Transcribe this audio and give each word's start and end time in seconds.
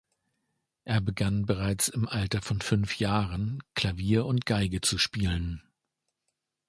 Er 0.83 0.99
begann 0.99 1.45
bereits 1.45 1.87
im 1.89 2.07
Alter 2.07 2.41
von 2.41 2.59
fünf 2.59 2.97
Jahren 2.97 3.61
Klavier 3.75 4.25
und 4.25 4.47
Geige 4.47 4.81
zu 4.81 4.97
spielen. 4.97 5.61